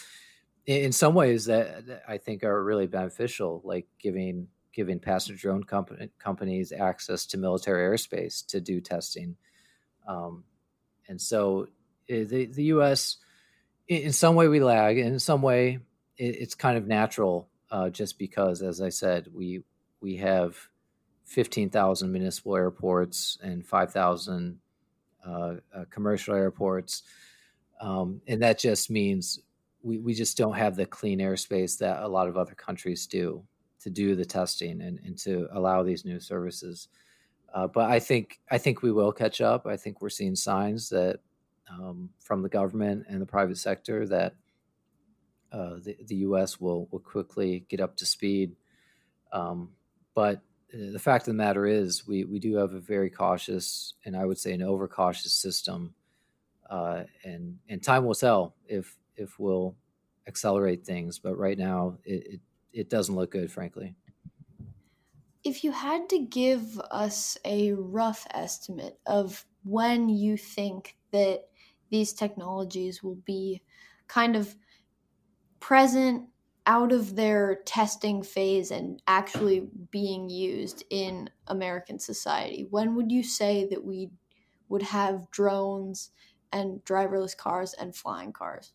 [0.65, 6.09] in some ways that, I think are really beneficial, like giving giving passenger drone company,
[6.17, 9.35] companies access to military airspace to do testing.
[10.07, 10.45] Um,
[11.09, 11.67] and so
[12.07, 13.17] eh, the, the U.S.,
[13.87, 14.97] in some way, we lag.
[14.97, 15.79] and In some way,
[16.17, 19.63] it, it's kind of natural, uh, just because, as I said, we
[19.99, 20.55] we have
[21.25, 24.59] fifteen thousand municipal airports and five thousand
[25.25, 27.03] uh, uh, commercial airports,
[27.81, 29.39] um, and that just means
[29.83, 33.43] we, we just don't have the clean airspace that a lot of other countries do
[33.81, 36.87] to do the testing and, and to allow these new services.
[37.53, 39.65] Uh, but I think I think we will catch up.
[39.65, 41.19] I think we're seeing signs that
[41.69, 44.35] um, from the government and the private sector that
[45.51, 46.61] uh, the, the U.S.
[46.61, 48.55] will will quickly get up to speed.
[49.33, 49.71] Um,
[50.13, 50.37] but
[50.73, 54.15] uh, the fact of the matter is, we we do have a very cautious and
[54.15, 55.93] I would say an overcautious system,
[56.69, 59.75] uh, and and time will tell if if we'll
[60.27, 61.19] accelerate things.
[61.19, 62.39] But right now, it, it,
[62.73, 63.95] it doesn't look good, frankly.
[65.43, 71.49] If you had to give us a rough estimate of when you think that
[71.89, 73.61] these technologies will be
[74.07, 74.55] kind of
[75.59, 76.29] present
[76.67, 83.23] out of their testing phase and actually being used in American society, when would you
[83.23, 84.11] say that we
[84.69, 86.11] would have drones
[86.51, 88.73] and driverless cars and flying cars?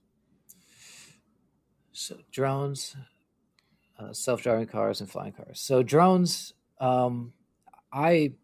[1.96, 2.94] So drones,
[3.98, 5.58] uh, self-driving cars, and flying cars.
[5.60, 7.32] So drones, um,
[7.90, 8.34] I,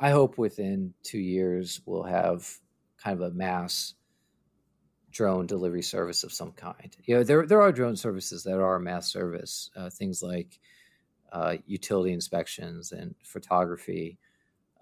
[0.00, 2.50] I hope within two years we'll have
[2.96, 3.92] kind of a mass
[5.10, 6.96] drone delivery service of some kind.
[7.04, 10.58] You know, there there are drone services that are mass service, uh, things like
[11.32, 14.18] uh, utility inspections and photography,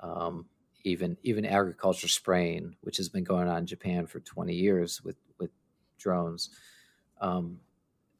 [0.00, 0.46] um,
[0.84, 5.16] even even agriculture spraying, which has been going on in Japan for 20 years with
[5.40, 5.50] with
[5.98, 6.50] drones.
[7.24, 7.60] Um,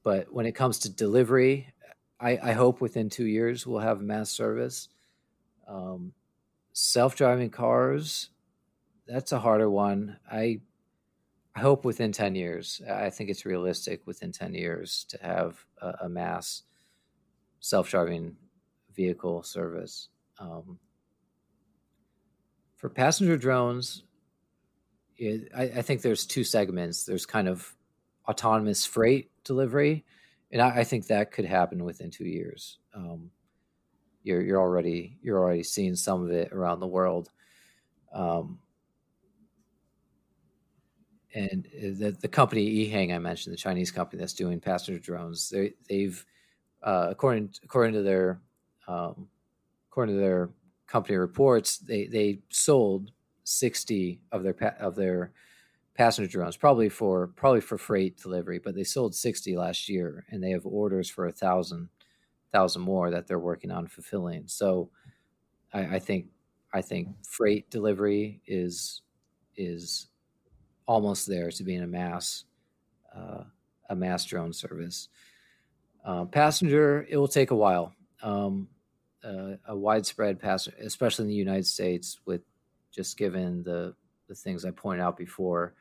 [0.03, 1.69] but when it comes to delivery,
[2.19, 4.89] I, I, hope within two years we'll have mass service.
[5.69, 6.15] Um,
[6.73, 8.31] Self driving cars,
[9.07, 10.17] that's a harder one.
[10.29, 10.61] I
[11.55, 12.83] I hope within 10 years.
[12.91, 16.63] I think it's realistic within 10 years to have a, a mass
[17.61, 18.35] self driving
[18.93, 20.09] vehicle service.
[20.41, 20.81] Um,
[22.75, 24.03] for passenger drones,
[25.17, 27.05] it, I, I, think there's two segments.
[27.05, 27.73] There's kind of
[28.29, 30.05] autonomous freight delivery,
[30.51, 32.79] and I, I think that could happen within two years.
[32.95, 33.31] Um,
[34.23, 37.31] you're you're already you're already seeing some of it around the world.
[38.13, 38.59] Um,
[41.35, 45.51] and uh, the the company EHang I mentioned, the Chinese company that's doing passenger drones,
[45.51, 46.25] they they've
[46.83, 48.41] uh, according according to their
[48.89, 49.29] um,
[49.91, 50.51] according to their
[50.87, 53.11] company reports, they they sold
[53.45, 55.33] sixty of their of their
[55.95, 60.43] passenger drones, probably for probably for freight delivery, but they sold 60 last year and
[60.43, 61.89] they have orders for a thousand
[62.53, 64.45] thousand more that they're working on fulfilling.
[64.47, 64.91] So
[65.73, 66.27] I, I think
[66.73, 69.03] I think freight delivery is
[69.57, 70.09] is
[70.87, 72.45] almost there to being a mass
[73.15, 73.45] uh,
[73.89, 75.09] a mass drone service.
[76.05, 77.95] Uh, passenger, it will take a while.
[78.23, 78.69] Um,
[79.25, 82.43] uh, a widespread passenger, especially in the United States, with
[82.93, 83.95] just given the
[84.29, 85.75] the things I pointed out before.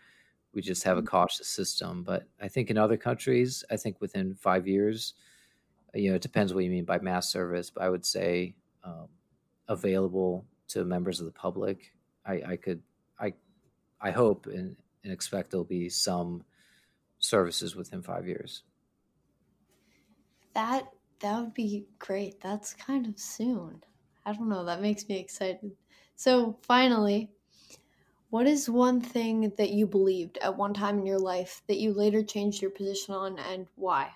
[0.54, 1.08] We just have a mm-hmm.
[1.08, 2.04] cautious system.
[2.04, 5.14] But I think in other countries, I think within five years,
[5.94, 9.08] you know, it depends what you mean by mass service, but I would say um,
[9.68, 11.94] available to members of the public.
[12.26, 12.82] I, I could,
[13.20, 13.34] I,
[14.02, 16.44] I hope and, and expect there'll be some
[17.20, 18.64] services within five years.
[20.54, 20.88] That
[21.20, 22.42] that would be great.
[22.42, 23.82] That's kind of soon.
[24.26, 24.66] I don't know.
[24.66, 25.72] That makes me excited.
[26.16, 27.32] So finally,
[28.34, 31.94] what is one thing that you believed at one time in your life that you
[31.94, 34.10] later changed your position on and why?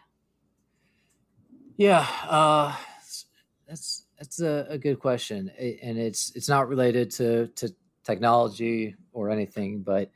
[1.76, 2.76] Yeah, uh,
[3.68, 9.30] that's that's a, a good question, and it's it's not related to to technology or
[9.30, 10.10] anything, but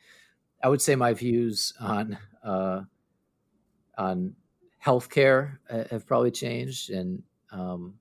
[0.64, 2.82] I would say my views on uh,
[4.00, 4.36] on
[4.84, 5.60] healthcare
[5.92, 7.22] have probably changed, and
[7.52, 8.00] um,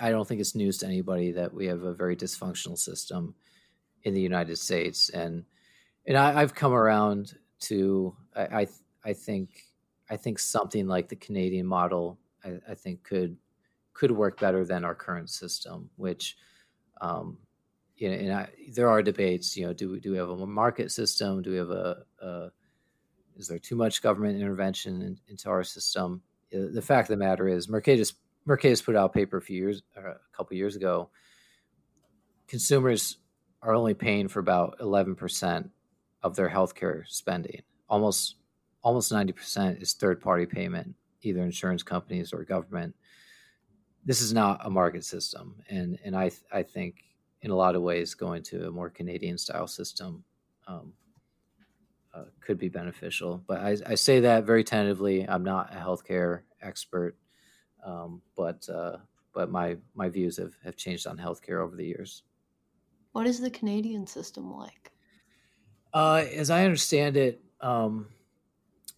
[0.00, 3.36] I don't think it's news to anybody that we have a very dysfunctional system
[4.04, 5.44] in the United States, and
[6.06, 8.66] and I, have come around to I, I,
[9.04, 9.64] I think
[10.08, 13.36] I think something like the Canadian model I, I, think could
[13.92, 16.36] could work better than our current system, which
[17.00, 17.38] um,
[17.96, 19.56] you know, and I, there are debates.
[19.56, 21.42] You know, do we do we have a market system?
[21.42, 22.48] Do we have a, a
[23.36, 26.22] is there too much government intervention in, into our system?
[26.50, 28.14] The fact of the matter is, Mercatus
[28.48, 31.10] Mercatus put out a paper a few years, a couple years ago.
[32.48, 33.18] Consumers
[33.62, 35.70] are only paying for about 11%
[36.22, 37.62] of their healthcare spending.
[37.88, 38.36] Almost
[38.82, 42.94] almost 90% is third party payment, either insurance companies or government.
[44.04, 45.56] This is not a market system.
[45.68, 47.04] And, and I, I think
[47.42, 50.24] in a lot of ways, going to a more Canadian style system
[50.66, 50.92] um,
[52.14, 53.42] uh, could be beneficial.
[53.46, 55.28] But I, I, say that very tentatively.
[55.28, 57.16] I'm not a healthcare expert,
[57.84, 58.96] um, but uh,
[59.32, 62.24] but my my views have, have changed on healthcare over the years.
[63.12, 64.92] What is the Canadian system like?
[65.92, 68.08] Uh, as I understand it, um,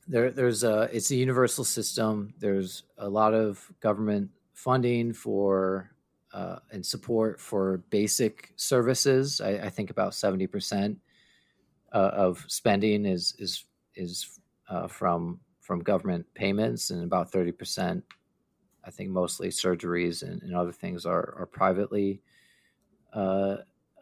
[0.06, 2.34] there there's a it's a universal system.
[2.38, 5.90] There's a lot of government funding for
[6.34, 9.40] uh, and support for basic services.
[9.40, 10.98] I, I think about seventy percent
[11.92, 14.38] uh, of spending is is is
[14.68, 18.04] uh, from from government payments, and about thirty percent,
[18.84, 22.20] I think, mostly surgeries and, and other things are are privately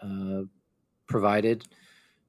[0.02, 0.42] uh,
[1.06, 1.66] provided.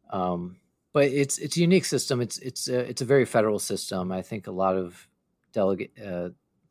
[0.10, 0.58] Um,
[0.94, 2.22] but it's it's a unique system.
[2.22, 4.12] It's it's a, it's a very federal system.
[4.12, 5.08] I think a lot of
[5.54, 6.30] delegate uh,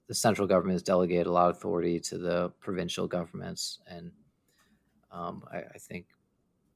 [0.09, 4.13] the central government has delegated a lot of authority to the provincial governments, and
[5.11, 6.07] um, I, I, think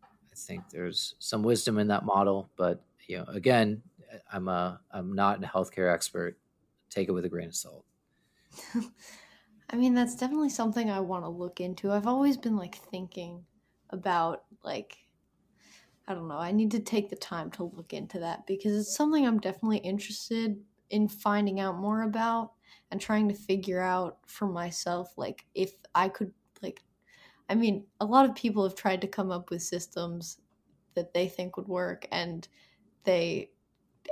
[0.02, 2.48] I think there's some wisdom in that model.
[2.56, 3.82] But you know, again,
[4.32, 6.38] I'm a I'm not a healthcare expert.
[6.88, 7.84] Take it with a grain of salt.
[9.70, 11.90] I mean, that's definitely something I want to look into.
[11.90, 13.44] I've always been like thinking
[13.90, 14.96] about like
[16.06, 16.38] I don't know.
[16.38, 19.78] I need to take the time to look into that because it's something I'm definitely
[19.78, 22.52] interested in finding out more about
[22.90, 26.32] and trying to figure out for myself like if I could
[26.62, 26.82] like
[27.48, 30.38] I mean, a lot of people have tried to come up with systems
[30.94, 32.46] that they think would work and
[33.04, 33.50] they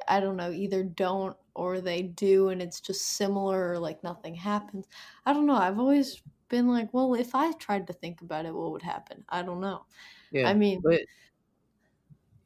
[0.08, 4.34] I don't know, either don't or they do and it's just similar or like nothing
[4.34, 4.86] happens.
[5.26, 5.54] I don't know.
[5.54, 9.24] I've always been like, well, if I tried to think about it, what would happen?
[9.30, 9.86] I don't know.
[10.30, 10.48] Yeah.
[10.48, 11.00] I mean, but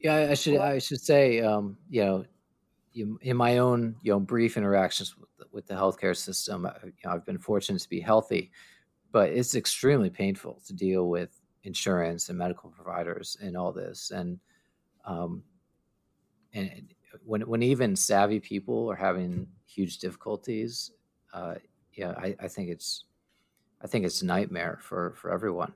[0.00, 2.24] yeah, I should I should say, um, you know,
[3.20, 7.26] in my own you know brief interactions with, with the healthcare system, you know, I've
[7.26, 8.52] been fortunate to be healthy,
[9.10, 14.38] but it's extremely painful to deal with insurance and medical providers and all this, and
[15.04, 15.42] um,
[16.54, 16.94] and
[17.24, 20.92] when when even savvy people are having huge difficulties,
[21.34, 21.56] uh,
[21.92, 23.04] yeah, I, I think it's
[23.82, 25.72] I think it's a nightmare for for everyone.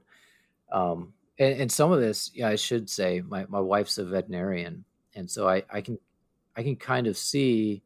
[0.72, 4.84] Um, and, and some of this, yeah, I should say, my, my wife's a veterinarian,
[5.14, 5.98] and so I, I can
[6.56, 7.82] I can kind of see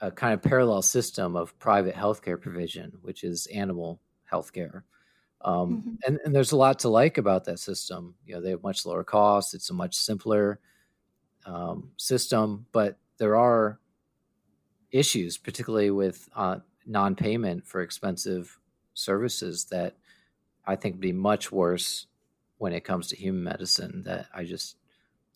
[0.00, 4.00] a kind of parallel system of private healthcare provision, which is animal
[4.30, 4.82] healthcare.
[5.42, 5.94] Um, mm-hmm.
[6.06, 8.14] and, and there's a lot to like about that system.
[8.26, 9.54] You know, they have much lower costs.
[9.54, 10.60] It's a much simpler
[11.46, 13.78] um, system, but there are
[14.90, 16.56] issues, particularly with uh,
[16.86, 18.58] non-payment for expensive
[18.94, 19.96] services, that
[20.66, 22.06] I think would be much worse
[22.58, 24.76] when it comes to human medicine that I just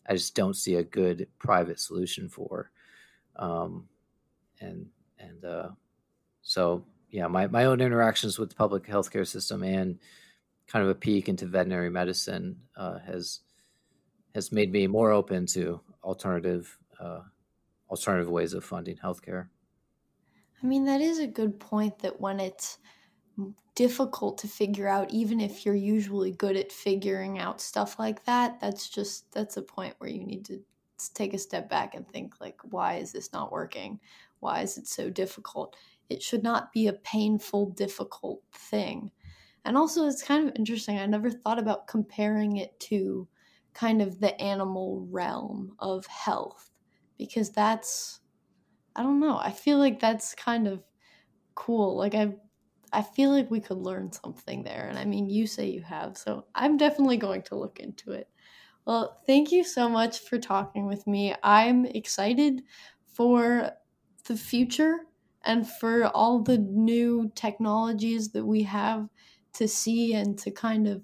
[0.07, 2.71] I just don't see a good private solution for.
[3.37, 3.89] Um,
[4.61, 4.89] and
[5.19, 5.69] and uh,
[6.43, 9.99] so yeah, my, my own interactions with the public healthcare system and
[10.67, 13.41] kind of a peek into veterinary medicine uh, has
[14.35, 17.21] has made me more open to alternative uh,
[17.89, 19.49] alternative ways of funding healthcare.
[20.63, 22.01] I mean, that is a good point.
[22.01, 22.79] That when it's
[23.75, 28.61] difficult to figure out even if you're usually good at figuring out stuff like that
[28.61, 30.63] that's just that's a point where you need to
[31.13, 34.01] take a step back and think like why is this not working?
[34.41, 35.77] Why is it so difficult?
[36.09, 39.11] It should not be a painful difficult thing.
[39.65, 43.27] And also it's kind of interesting i never thought about comparing it to
[43.73, 46.71] kind of the animal realm of health
[47.17, 48.21] because that's
[48.95, 50.85] i don't know i feel like that's kind of
[51.55, 52.35] cool like i've
[52.95, 54.87] I feel like we could learn something there.
[54.89, 58.29] And I mean, you say you have, so I'm definitely going to look into it.
[58.87, 61.35] Well, thank you so much for talking with me.
[61.43, 62.63] I'm excited
[63.07, 63.71] for
[64.27, 65.07] the future
[65.43, 69.09] and for all the new technologies that we have
[69.55, 71.03] to see and to kind of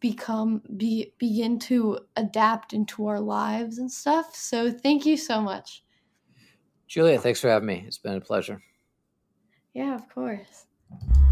[0.00, 4.34] become be begin to adapt into our lives and stuff.
[4.34, 5.84] So thank you so much.
[6.86, 7.84] Julia, thanks for having me.
[7.86, 8.62] It's been a pleasure.
[9.72, 10.66] Yeah, of course.
[10.88, 11.25] Thank you.